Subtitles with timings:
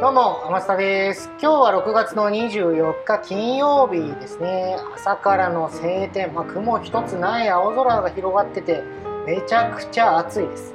[0.00, 1.28] どうも、天下です。
[1.32, 4.78] 今日は6月の24日金曜日ですね。
[4.94, 8.82] 朝からの晴天、まあ、雲一つない青空が広がってて、
[9.26, 10.74] めちゃくちゃ暑いです。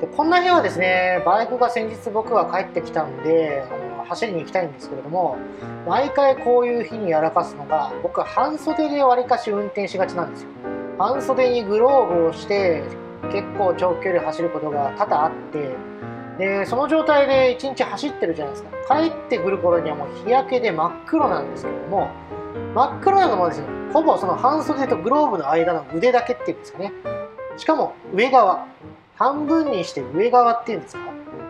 [0.00, 5.36] でこんな日はですね、バイクが先日僕は帰ってきたんで、あの走りに行きたいんですけれども、
[5.86, 10.48] 毎回こういう日にやらかすのが、僕は半袖でわりかし運転しがちなんですよ。
[10.98, 12.82] 半袖にグローブをして、
[13.30, 15.76] 結構長距離走ることが多々あって、
[16.38, 19.00] でその状態で1日走ってるじゃないですか。
[19.00, 22.08] 帰ってくる頃にはもう日焼けで真っ黒なんですけども
[22.74, 26.92] 真っ黒なのもですよほぼその半袖とグローブの間の腕だけっていうんですかね。
[27.56, 28.66] しかも上側。
[29.16, 31.02] 半分にして上側っていうんですか。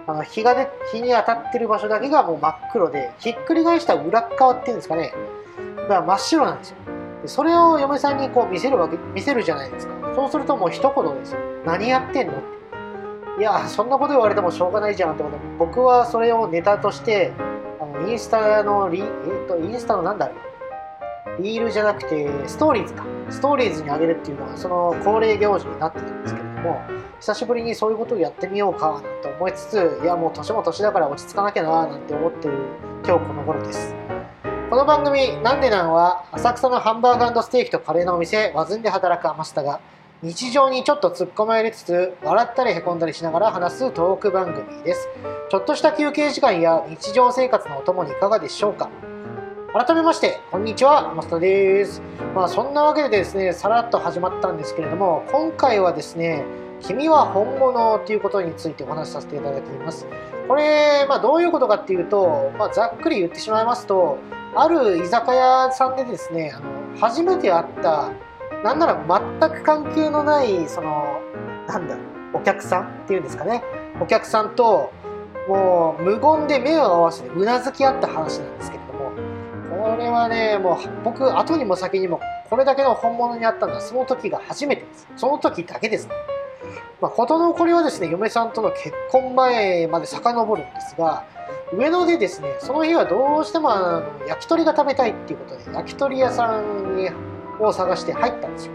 [0.06, 5.14] あの日がで日に当たってる場所だけがもう真っ黒でひっくり返した裏側っていうんですかね。
[5.88, 6.76] が真っ白なんですよ。
[7.22, 9.94] でそれを嫁さんにこう見せるわけ見せるじゃないですか。
[10.14, 11.38] そうするともう一言ですよ。
[11.64, 12.53] 何やってんのって
[13.38, 17.32] いやそんなこと言われてもしょうがないじゃんってことで僕はそれをネタとして
[17.80, 21.42] あのインスタのリ、えーと、インスタのなんだろう。
[21.42, 23.04] リールじゃなくてストーリーズか。
[23.30, 26.82] ストーリーズに上げるっていうのがその恒例行事になってるんですけれども
[27.18, 32.54] 久しぶりにそういうことをやってみようかなんて思いつついやもう年も年だから落ち着かなきゃななんて思ってる
[33.04, 33.94] 今日この頃です。
[34.70, 39.80] この番組「なんでなん」は浅草のハンバーグステーキとカレーのお店和ずんで働く天下が
[40.24, 45.06] 日常にちょっと突っ込まれつつ笑ったりへこんだりしながら話すトーク番組です。
[45.50, 48.88] ちょっとした休憩時間や日常生活のお供にいかがでしょうか。
[49.74, 52.00] 改めましてこんにちはマスターです。
[52.34, 56.42] まあそんなわけでですねさらっと始まったんですけれども今回はですね
[56.80, 60.06] 君は本物ということについてお話しさせていただきます。
[60.48, 64.16] これ、まあ、どういうことかっていうと、まあ、ざっくり言ってしまいますと
[64.56, 68.10] ある居酒屋さんでですねあの初めて会った
[68.62, 71.20] なんなら全く関係のないその
[71.68, 72.00] なんだろ
[72.34, 73.62] うお客さんっていうんですかね。
[74.00, 74.92] お客さんと
[75.48, 79.10] もう無言で目を合わせてうなずき合った話なんですけれども。
[79.70, 85.06] これはねもう僕後にも先にもこれだけの本物にあったのはその時が初めてです。
[85.16, 86.06] その時だけです。
[86.06, 86.14] ね
[87.00, 91.24] まあ、事の起これはですね嫁さんとの結婚前まで遡るんですが
[91.72, 97.10] 上野でですねその日はどうしてもあの焼き鳥が食べたいっていうことで焼き鳥屋さんに
[97.60, 98.72] を探して入ったんですよ。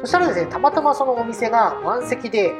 [0.00, 2.52] そしたらですねたまたまそのお店が満席で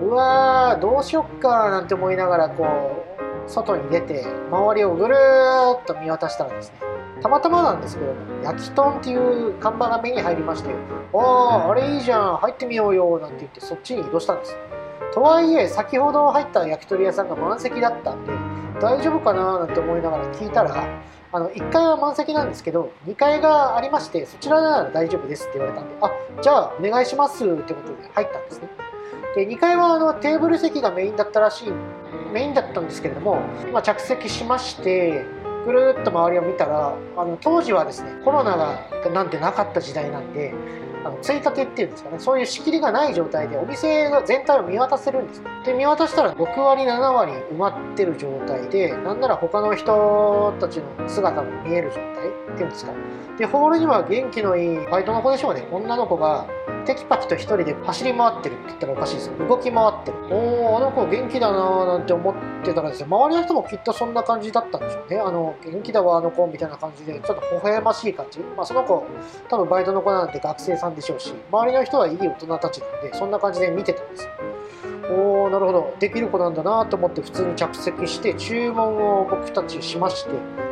[0.00, 6.78] うわーどうしよっかなんて思いながらこう外に出て周りをぐるーっと見渡したらですね
[7.22, 10.70] たまたまなんですけど焼き豚っていう看板が目に入りまして
[11.14, 14.56] 「あああれいいじゃん入ってみようよ」なんて言ってそっちに移動したんです。
[15.14, 18.32] とはいえ先ほど入った焼き鳥屋さんが満席だったんで
[18.80, 19.60] 大丈夫かな？
[19.60, 20.74] なんて思いながら聞いたら
[21.36, 26.10] あの1階は満席なんですけど2階がありましてそちらなら大丈夫ですって言われたんであ
[26.40, 28.68] じゃあお願いしますってことで入ったんですね。
[29.34, 31.72] で2階はあのテーブル席がメインだったらしい
[32.32, 35.26] メインだったんですけれども、まあ、着席しまして
[35.66, 40.54] ぐるっと周りを見たらあの当時はですねコロナがなんてなかった時代なんで
[41.06, 42.18] あのついたてっていうんですかね。
[42.18, 52.92] そういう仕切りがない状態でお店が全体を見渡せるんですで見渡したら6割7割埋まってる状態でなんなら他の人たちの姿も見える状態っていうんですか。
[53.38, 55.66] でホールには元気のいいバイトの子でしょうね。
[55.70, 56.46] 女の子が
[56.86, 60.18] テキパキと1人で走り回ってるって言ったらおかしいです動き回ってる。
[60.30, 65.18] おおあの子元気だなーなんて思ってたらですね周りの人もきっとそんな感じだったんでしょうね。
[65.18, 68.38] あの元気だわあの子みたいな感じでちょっと微笑ましい感じ。
[68.40, 69.04] まあその子
[69.48, 74.28] 多分バイトの子なんて学生さんでしょうし周りの人はいい大人たちなんでそんな感じで見てたんです
[75.10, 75.94] おおなるほど。
[75.98, 80.30] できる子なんだなと思って普通に着席して注文を僕たちしまして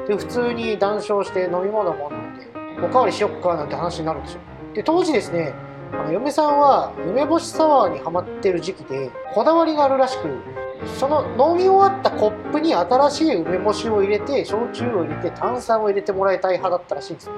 [0.08, 2.46] で普通に談笑して飲み物も飲んで
[2.84, 4.40] おかわりしよっかなんて話になるんですよ。
[4.74, 5.54] で当時ですね
[6.00, 10.28] あの嫁さんは梅干しサワーにはまってる時期でこだわりがあるらしく
[10.98, 11.22] その
[11.52, 17.32] 飲み終わったコップに新しい梅干しを入れて焼酎を入れて炭酸を入れてもらいたい派だったらしいんですよ、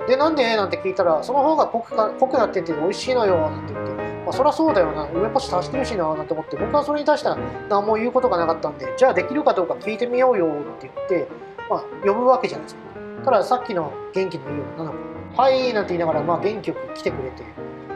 [0.00, 0.56] うん、でなんで？
[0.56, 5.08] なんて聞いたらその方が濃くか濃くなってて美味しいのよなんて言って、まあ、そりゃそうだよな。
[5.12, 6.56] 梅干し足してるしななんて思って。
[6.56, 7.36] 僕はそれに対しては
[7.68, 11.28] 何も言うことがなかったんでじゃあできるかどうか聞いてみようよって言って、
[11.68, 12.83] まあ、呼ぶわけじゃないですか。
[13.24, 15.42] たださっきの元気のいい女の子。
[15.42, 17.44] はいなんて言いながら、まあ、元気よく来てくれて。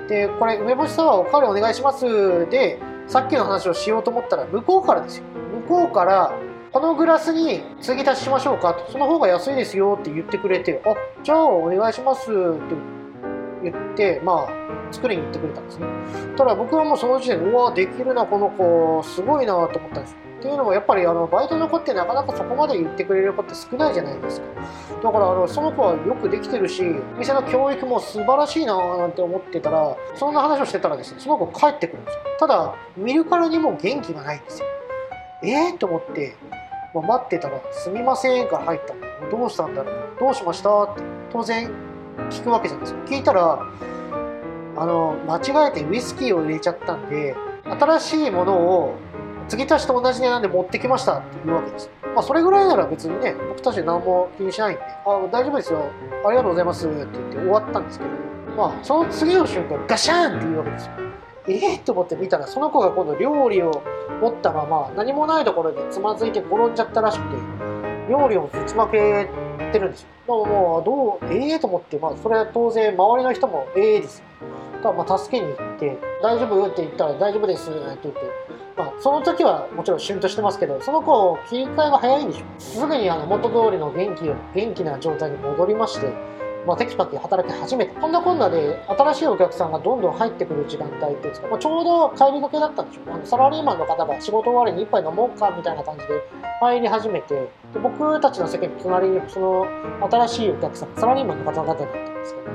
[0.08, 2.48] でこれ梅干しサワーおかわりお願いします。
[2.50, 5.24] でさっきの話をしようと思ったら向こうからですよ
[5.66, 6.34] 向こうから
[6.72, 10.94] このグラスに継ぎ足ししましょうかとその方が安いですよって言ってくれてあ
[11.24, 12.58] じゃあお願いしますって言っ
[12.92, 12.97] て。
[13.62, 15.86] 言ってまあ作りに行ってくれたんですね。
[16.36, 20.12] ただ僕はもうその時点でうわできるなこの子すごいなと思ったんです。
[20.12, 24.46] よっていうのもやっぱりあのバイトの子ってなかなかそこまで言ってくれる子って少ないじゃないですか。
[25.02, 26.82] だからあのその子はよくできてるし
[27.18, 32.20] 店の教育も素晴らしいななんて思ってたらそんな話をしてたらですねその子帰ってくるんですよ。
[32.38, 34.66] ただ見るからにも元気がないんですよ。
[35.42, 36.36] ええー、と思って
[36.94, 38.94] まあ、待ってたら「すみません」から入った
[39.30, 39.94] どうしたんだろう。
[40.18, 41.02] どうしましたって。
[41.30, 41.70] 当然
[42.30, 43.60] 聞くわけじゃないですか聞いたら
[44.76, 47.34] あの間違えてウイスキーを入れちゃったんで
[47.64, 48.94] 新しいものを
[49.48, 51.90] 継ぎ足しと同じ値段で持ってきましたって言うわけです。
[52.14, 55.80] まあそれぐらいなら別にね僕たち何も気にしないんで「あ大丈夫ですよ。
[56.24, 58.10] ありがとうございます」って言って終わったんですけど
[58.56, 60.92] まあその次の瞬間ガシャンって言うわけですよ。
[61.48, 63.82] ええー、と思って見たらその子が今度料理を
[64.20, 67.36] 持ったまま何もないところでつまずいて転んじゃったらしくて
[68.10, 69.30] 料理をぶちまけ
[69.72, 70.08] てるんですよ。
[70.26, 74.24] だからもうどうええー、と思ってまあそれは当然周りの人もええー、ですよ。
[74.76, 78.20] だからまあ助けに行って「大丈夫?」って言ったら「大丈夫です」って言って。
[78.78, 82.44] まあ、その時はもちろんシュンとしてますけどその子切り替えが早いんでしょ。
[82.60, 86.12] すぐにあの元通りの元気元気な状態に戻りまして
[86.68, 96.22] まあ、テキパキ働き始めたこんなこんなで新しいお客さんがどんどん入ってくる時間帯っていうんですか、まあ、ちょうど帰りがけだったんでしょうあのサラリーマンの方が仕事終わりに一杯飲もうかみたいな感じで
[96.60, 97.34] 入り始めて
[97.72, 99.66] で僕たちの席の隣にその
[100.10, 102.46] 新しいお客さんサラリーマンの方々だったんですけど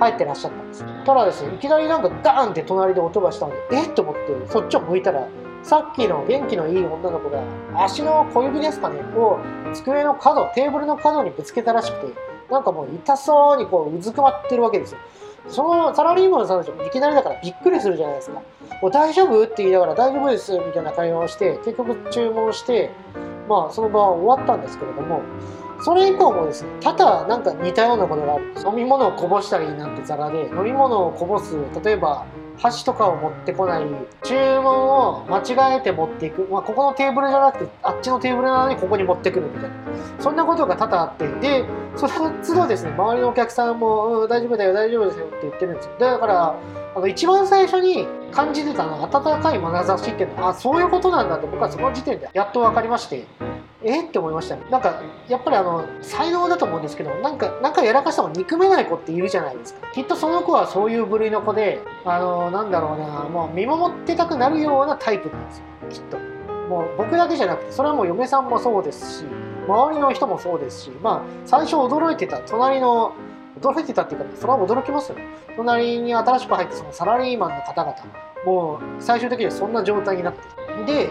[0.00, 0.84] 入ってらっしゃったんです。
[1.06, 5.26] ただですねいきなりなんかダーンって隣で音がしたんでえっと思ってそっちを向いたら
[5.62, 7.42] さっきの元気のいい女の子が
[7.82, 9.38] 足の小指ですかねを
[9.72, 14.98] 机の角テーブルの角にぶつけたらしくてなんかもう痛そうにこううずくまってるわけですよ。
[15.48, 18.40] そのサラリーマンさんたちもいきなりだからびっくりするじゃないですか。
[18.80, 22.90] もう大丈夫って言いながら大丈夫ですみたいな会話をして結局注文して
[23.48, 25.20] まあその場は終わったんですけれども
[25.84, 32.26] それ以降もですね多々なんか似たようなことがある飲み物をこぼしたりなんてザラで飲み物をこぼす例えば
[32.62, 33.84] 箸とかを持ってこない。
[34.22, 35.38] 注文を間
[35.72, 39.76] 違えて持っていく、まあ、ここのテーブルじゃなくてあっちのテーブルなのにここに持ってくるみたいな。
[40.20, 41.26] そんなことが多々あって。
[41.40, 41.64] で
[41.96, 45.92] その都度ですね周りのお客さんも、うん、大丈夫だよ大丈夫ですよって言ってるんですよ。
[45.98, 46.54] だから
[46.94, 53.26] あの一番最初に感じてたの温かい眼差しっていうのはあそういうことなんだって僕はその時点でやっと分かりまして。
[53.84, 54.04] え？
[54.04, 54.62] って思いましたね。
[54.70, 59.86] なんかやっぱりあの才能だと思うんですけどなんかなんかやらかしたも憎めない子っているじゃないですか。
[59.92, 65.64] きっとその子はそういう部類の子であのなんだろうなもう見守ってたくなるようなタイプなんですよ。
[65.90, 66.18] きっと。
[66.68, 69.24] もう僕だけじゃなくてそれはもう嫁さんもそうですし
[69.66, 73.12] 周りの人もそうですしまあ最初驚いてた隣の
[73.60, 75.16] 驚いてたっていうかねそれは驚きますよ。
[75.16, 75.24] ね
[75.56, 77.94] 隣に新しく入ってそのサラリーマンの方々
[78.46, 80.40] もう最終的にはそんな状態になって。
[80.86, 81.10] で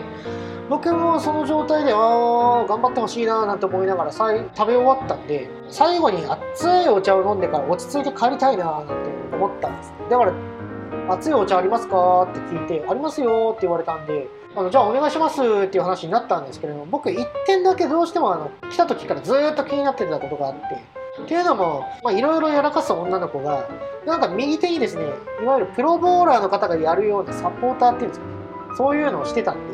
[0.71, 4.23] 僕もその状態でああ頑張ってほしいななんて思いながら食
[4.67, 8.93] べ終わったんで最後に熱いお茶を飲んでから落ち着いて帰りたいななんて
[9.35, 10.33] 思ったんですだから
[11.13, 23.65] 「熱いお茶ありますか?」って聞いて「ありますよ」って言われたんであのじゃあお願いしますっていう話になったんですけれども僕1点だけどうしてもあの来た時からずっと気になってたことがあってっていうのもいろいろやらかす女の子が
[24.05, 25.03] なんか右手にですね
[25.43, 28.31] いわゆるプロボーラーの方がやるようなサポーターっていうんですかね
[28.77, 29.70] そういうのをしてたんで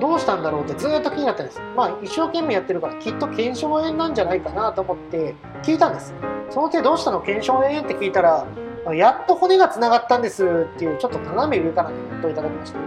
[0.00, 1.60] どうしたんだろうってずっと気になったんです。
[1.76, 6.14] まあ一生懸命やってるからきっと腱鞘炎なんじゃないかなと思って聞いたんです。
[6.50, 7.20] その手どうしたの？
[7.20, 7.80] 腱鞘炎？
[7.80, 8.46] って聞いたら、
[8.94, 12.78] やっと骨が繋がったんですっていうちょっと斜め上からね、コメントいただきました。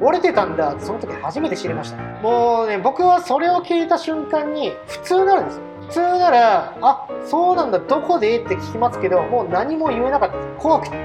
[0.00, 1.98] 折れてたんだってその時初めて知りました。
[2.22, 5.62] もうね、僕はそれを聞いた瞬間に普通なるんですよ。
[5.82, 8.38] 普通なら、あ、そうなんだ、どこで？
[8.40, 10.48] って聞きますけど、もう何も言えなかったです。
[10.58, 10.96] 怖くて。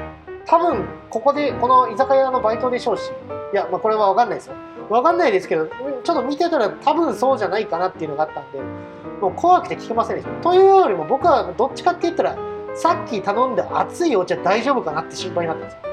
[0.45, 3.12] 多分、ここで、この居酒屋のバイトでしょうし、
[3.54, 4.56] いや、まあこれはわかんないですよ。
[4.89, 8.59] わかんないですけど、ちょっと見てたら多分そうじゃないかなっていうのがあったんで、
[9.21, 10.33] もう怖くて聞けませんでした。
[10.42, 12.37] というよりも僕はどっちかって言ったら、
[12.75, 15.90] さっき頼んだ熱いお茶大丈夫かなって心配になったんですよ。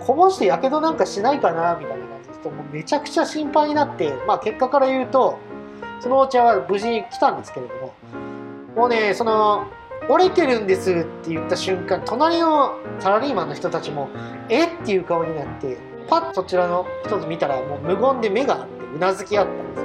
[0.00, 5.38] こぼしてやけどなんかしないかなみたいな感じですと、もうめちゃくちゃ心配になって、まあ結果から言うと、
[6.00, 7.94] そのお茶は無事に来たんですけれども、
[8.76, 9.66] もうね、その、
[10.08, 14.08] 折れてるんですって言った瞬間、隣のサラリーマンの人たちも、
[14.48, 19.84] えっていう顔になって、パッとそちらの人と見たらもう無言で目があってうなずき合ったんです。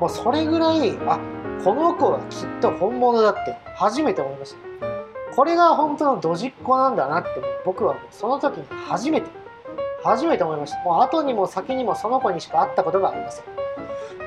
[0.00, 1.18] もうそれぐらいあ
[1.64, 4.58] この子はきっと本物だって初めて思いました。
[5.34, 7.28] これが本当のドジっ子なんだなって
[7.64, 9.28] 僕はもうその時に初めて
[10.02, 10.78] 初めて思いました。
[10.84, 13.44] もう後にも先にもその子にしか会ったことがありません。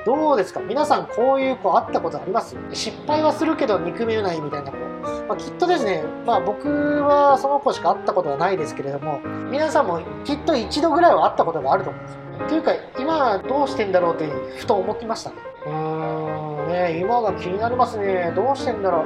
[0.04, 0.60] どうですか？
[0.60, 2.56] 皆さんこういう子会ったことあります？
[2.72, 4.76] 失敗はするけど憎めないみたいな子
[5.32, 9.18] まあ、きっとですね、まあ、僕はその子しか会ったことはないですけれども
[9.50, 12.48] 皆さんもきっと一度ぐらいは会ったことがあると思うんですよ。
[12.48, 14.26] というか今どうしてんだろうって
[14.58, 15.36] ふと思ってましたね。
[15.64, 19.04] うーんね今が気になりますねどうしてんだろ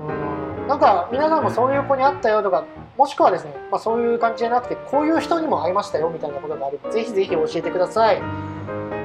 [0.00, 0.06] う。
[0.06, 2.66] うんなんか皆さんもそういう子に会ったよとか
[2.98, 8.20] もしくはですね、まあ、そういう感じじゃなくてこういう人にも会いましたよみたいなことがあればぜひぜひ教えてください。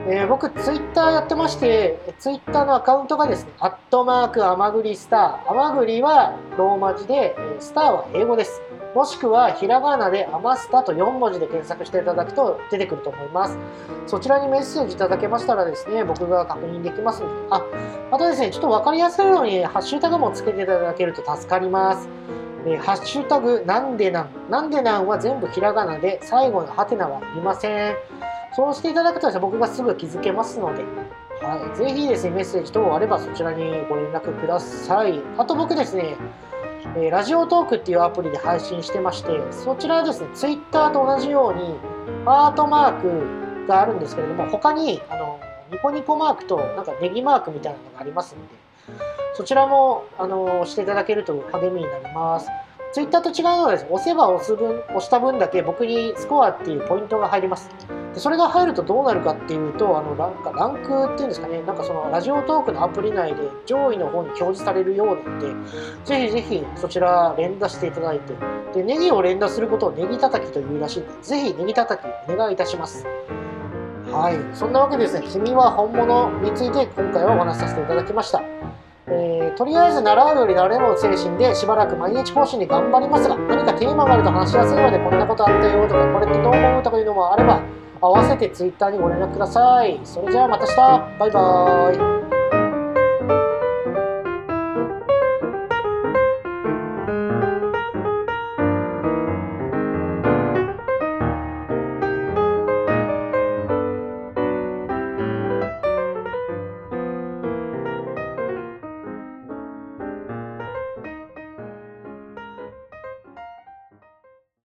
[0.05, 5.51] えー、僕、ツイッターやってまして、ツイッターのアカウントがですね、アットマーク、アマグリスター。
[5.51, 8.61] アマグリはローマ字で、スターは英語です。
[8.93, 13.57] もしくはひらがなでアマスタと4文字で検索していただくと出てくると思います。
[14.05, 17.63] そちらにメッセージいただけましたらですね、僕が確認できますので、あ、
[18.11, 22.09] あとですね、ちょっと分かりやすいようにハッシュタグもつけていただけると助かります。
[22.67, 24.29] え、ハッシュタグなんでなん。
[24.49, 27.95] なんでなんは全部ひらがなで、最後のハテナはいりません。
[28.55, 30.83] そうしていただくとね、僕がすぐ気づけますので、
[31.41, 35.21] はい、ぜひですね、メッセージ等あればそちらにご連絡ください。
[35.37, 36.15] あと僕ですね、
[36.95, 41.75] え、ラジオトークっていうアプリで配信してまして、そちらはですね、ツイッターと同じように、
[42.25, 43.01] ハートマー
[43.63, 45.39] クがあるんですけれども、他に、あの、
[45.71, 48.99] ニコニコマークと、なんかネギマークみたいなのがありますので、
[49.33, 52.49] そちらも、あの、押していただけると励みになります。
[52.91, 57.71] ツイッターと違うのはですね、押せば押す分、押した分だけ僕にスコアっていうポイントが入ります。
[58.13, 65.47] でそれが入るとどうなるかっていうと、あのランかランクっていうんですかね、なんかそのラジオトークのアプリ内で上位の方に表示されるようなので、
[66.05, 68.33] ぜひぜひそちら連打していただいて、
[68.73, 73.05] で、ネギを連打することをネギ叩きというらしいので、ぜひネギ叩きお願いいたします。
[74.11, 74.55] はい。
[74.55, 78.43] そんなわけでですね、君は本物について今回はお話しさせていただきました。
[79.07, 87.61] えー、とりあえず習うより慣れろ精神でしばらく毎日講師に頑張りますが何かテーマがあると話しやすいのでこんなことあったよとかこれってどう思うとかいうのもあれば
[88.03, 89.97] 合わせて Twitter にご連絡ください。
[90.03, 90.75] それじゃあまた明日
[91.19, 92.22] バイバーイ